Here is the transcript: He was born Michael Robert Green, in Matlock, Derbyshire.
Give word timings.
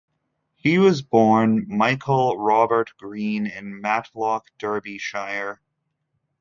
He 0.55 0.79
was 0.79 1.03
born 1.03 1.67
Michael 1.67 2.35
Robert 2.39 2.91
Green, 2.97 3.45
in 3.45 3.79
Matlock, 3.81 4.47
Derbyshire. 4.57 5.61